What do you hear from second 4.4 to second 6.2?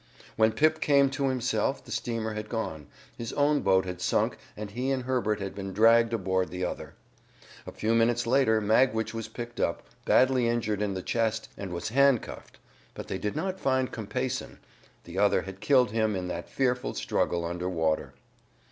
and he and Herbert had been dragged